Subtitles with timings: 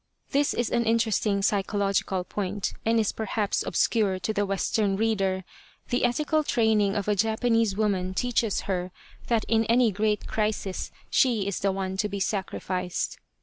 [0.31, 5.43] This is an interesting psychological point, and is perhaps obscure to the Western reader.
[5.89, 8.91] The ethical training of a Japanese woman teaches her
[9.27, 13.19] that in any great crisis she is the one to be sacrificed.